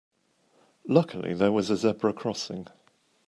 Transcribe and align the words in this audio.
Luckily 0.87 1.35
there 1.35 1.51
was 1.51 1.69
a 1.69 1.77
zebra 1.77 2.13
crossing. 2.13 2.65